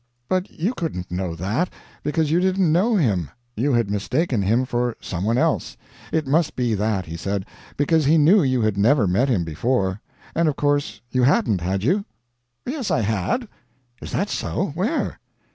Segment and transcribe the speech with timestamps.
[0.27, 1.69] But you couldn't know that,
[2.01, 5.77] because you didn't know him; you had mistaken him for some one else;
[6.11, 7.45] it must be that, he said,
[7.77, 10.01] because he knew you had never met him before.
[10.33, 12.03] And of course you hadn't had you?"
[12.65, 13.47] "Yes, I had."
[14.01, 14.71] "Is that so?
[14.73, 15.19] Where?"